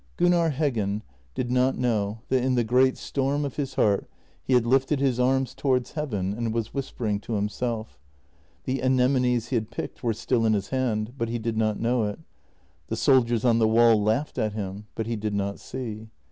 [0.17, 1.03] Gunnar Heggen
[1.35, 4.09] did not know that in the great storm of his heart
[4.41, 7.99] he had lifted his arms towards heaven and was whispering to himself.
[8.63, 12.05] The anemones he had picked were still in his hand, but he did not know
[12.05, 12.17] it.
[12.87, 16.09] The soldiers on the wall laughed at him, but he did not see.